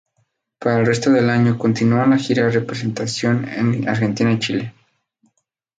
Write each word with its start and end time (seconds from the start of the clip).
Para 0.57 0.79
el 0.79 0.87
resto 0.87 1.11
del 1.11 1.29
año, 1.29 1.59
continúan 1.59 2.09
la 2.09 2.17
gira 2.17 2.49
presentación 2.65 3.47
en 3.47 3.87
Argentina 3.87 4.31
y 4.33 4.39
Chile. 4.39 4.73